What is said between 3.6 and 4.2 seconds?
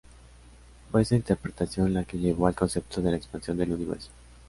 universo.